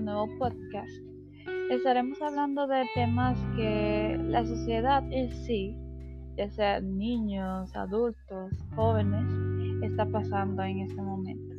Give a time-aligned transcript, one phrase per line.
[0.00, 0.90] nuevo podcast.
[1.70, 5.76] Estaremos hablando de temas que la sociedad en sí,
[6.36, 9.26] ya sea niños, adultos, jóvenes,
[9.82, 11.54] está pasando en este momento.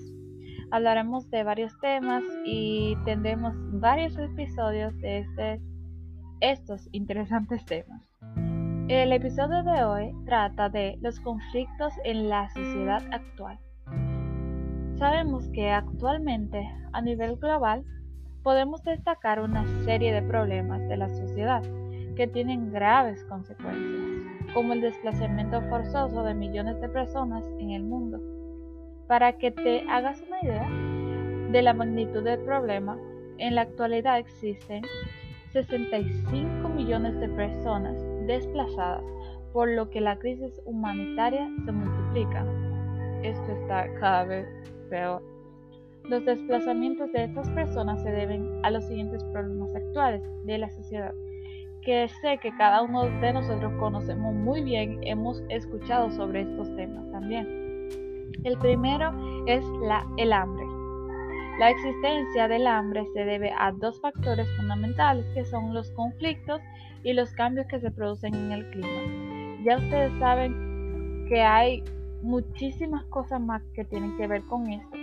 [0.71, 5.61] Hablaremos de varios temas y tendremos varios episodios de este,
[6.41, 8.03] estos interesantes temas.
[8.87, 13.59] El episodio de hoy trata de los conflictos en la sociedad actual.
[14.99, 17.85] Sabemos que actualmente, a nivel global,
[18.43, 21.63] podemos destacar una serie de problemas de la sociedad
[22.17, 28.19] que tienen graves consecuencias, como el desplazamiento forzoso de millones de personas en el mundo.
[29.07, 30.69] Para que te hagas una idea
[31.49, 32.97] de la magnitud del problema,
[33.37, 34.81] en la actualidad existen
[35.53, 37.95] 65 millones de personas
[38.27, 39.05] desplazadas,
[39.53, 42.45] por lo que la crisis humanitaria se multiplica.
[43.23, 44.47] Esto está cada vez
[46.05, 51.13] los desplazamientos de estas personas se deben a los siguientes problemas actuales de la sociedad,
[51.83, 57.09] que sé que cada uno de nosotros conocemos muy bien, hemos escuchado sobre estos temas
[57.11, 57.47] también.
[58.43, 59.11] El primero
[59.47, 60.65] es la, el hambre.
[61.59, 66.61] La existencia del hambre se debe a dos factores fundamentales que son los conflictos
[67.03, 69.63] y los cambios que se producen en el clima.
[69.65, 71.83] Ya ustedes saben que hay
[72.21, 74.97] muchísimas cosas más que tienen que ver con esto.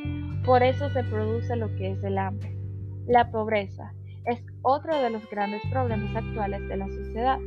[0.45, 2.57] Por eso se produce lo que es el hambre.
[3.07, 3.93] La pobreza
[4.25, 7.39] es otro de los grandes problemas actuales de la sociedad.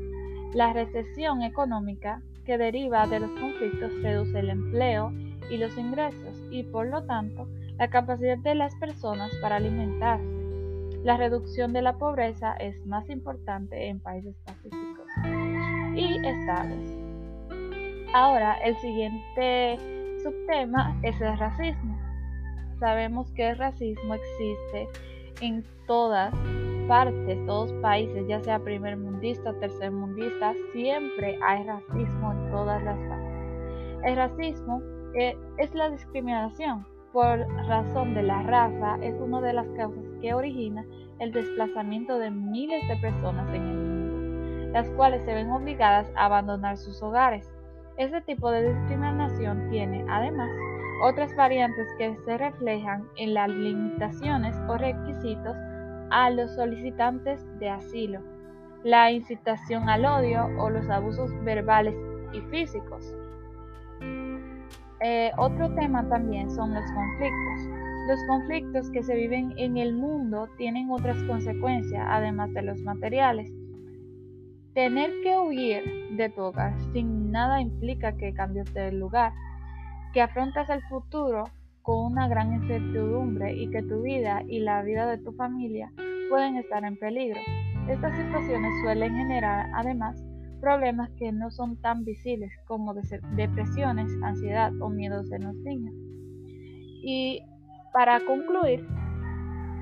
[0.53, 5.11] La recesión económica que deriva de los conflictos reduce el empleo
[5.49, 10.25] y los ingresos y por lo tanto la capacidad de las personas para alimentarse.
[11.03, 15.07] La reducción de la pobreza es más importante en países pacíficos
[15.95, 16.98] y estables.
[18.13, 19.77] Ahora, el siguiente
[20.23, 21.95] subtema es el racismo.
[22.79, 24.87] Sabemos que el racismo existe
[25.41, 26.33] en todas
[26.87, 32.83] partes, todos países, ya sea primer mundista o tercer mundista, siempre hay racismo en todas
[32.83, 34.03] las partes.
[34.03, 34.81] El racismo
[35.13, 40.33] eh, es la discriminación por razón de la raza, es una de las causas que
[40.33, 40.83] origina
[41.19, 46.25] el desplazamiento de miles de personas en el mundo, las cuales se ven obligadas a
[46.25, 47.47] abandonar sus hogares
[47.99, 50.49] este tipo de discriminación tiene, además,
[51.03, 55.55] otras variantes que se reflejan en las limitaciones o requisitos
[56.09, 58.21] a los solicitantes de asilo,
[58.85, 61.93] la incitación al odio o los abusos verbales
[62.31, 63.13] y físicos.
[65.01, 67.79] Eh, otro tema también son los conflictos.
[68.07, 73.51] Los conflictos que se viven en el mundo tienen otras consecuencias, además de los materiales.
[74.73, 75.83] Tener que huir
[76.15, 79.33] de tu hogar sin nada implica que cambies de lugar,
[80.13, 81.45] que afrontas el futuro
[81.81, 85.91] con una gran incertidumbre y que tu vida y la vida de tu familia
[86.29, 87.39] pueden estar en peligro.
[87.87, 90.23] Estas situaciones suelen generar además
[90.61, 95.95] problemas que no son tan visibles como depresiones, ansiedad o miedos en los niños.
[97.01, 97.41] Y
[97.93, 98.85] para concluir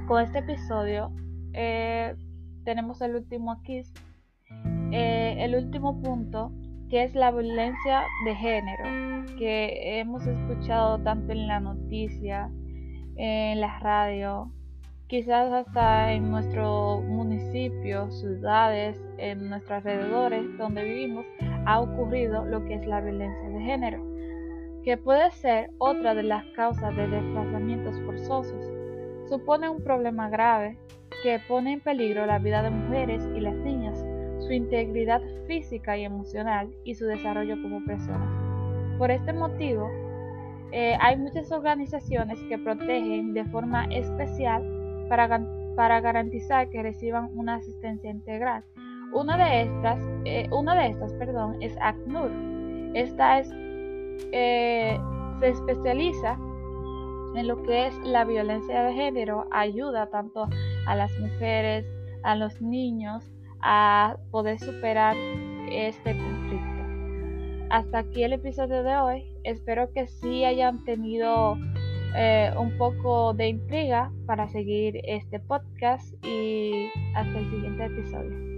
[0.08, 1.12] con este episodio,
[1.54, 2.16] eh,
[2.64, 3.82] tenemos el último aquí
[4.92, 6.52] eh, el último punto,
[6.90, 12.50] que es la violencia de género, que hemos escuchado tanto en la noticia,
[13.18, 14.52] en la radio,
[15.08, 21.26] quizás hasta en nuestro municipio, ciudades, en nuestros alrededores donde vivimos,
[21.66, 24.04] ha ocurrido lo que es la violencia de género,
[24.84, 28.66] que puede ser otra de las causas de desplazamientos forzosos.
[29.30, 30.78] Supone un problema grave
[31.24, 33.77] que pone en peligro la vida de mujeres y las niñas
[34.48, 38.30] su integridad física y emocional y su desarrollo como personas.
[38.98, 39.90] Por este motivo,
[40.72, 44.64] eh, hay muchas organizaciones que protegen de forma especial
[45.10, 45.42] para,
[45.76, 48.64] para garantizar que reciban una asistencia integral.
[49.14, 52.32] Una de estas, eh, una de estas perdón, es ACNUR.
[52.94, 53.50] Esta es,
[54.32, 55.00] eh,
[55.40, 56.38] se especializa
[57.36, 60.48] en lo que es la violencia de género, ayuda tanto
[60.88, 61.86] a las mujeres,
[62.24, 63.30] a los niños,
[63.62, 65.16] a poder superar
[65.72, 66.78] este conflicto.
[67.70, 69.26] Hasta aquí el episodio de hoy.
[69.44, 71.58] Espero que sí hayan tenido
[72.16, 78.57] eh, un poco de intriga para seguir este podcast y hasta el siguiente episodio.